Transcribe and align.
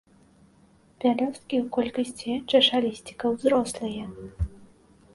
Пялёсткі 1.03 1.55
ў 1.63 1.65
колькасці 1.77 2.31
чашалісцікаў 2.55 3.31
зрослыя. 3.47 4.13